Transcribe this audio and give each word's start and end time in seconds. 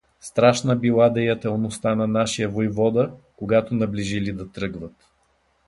Страшна 0.19 0.75
била 0.75 1.09
деятелността 1.09 1.95
на 1.95 2.07
нашия 2.07 2.49
войвода, 2.49 3.11
когато 3.37 3.75
наближили 3.75 4.31
да 4.33 4.51
тръгват. 4.51 4.95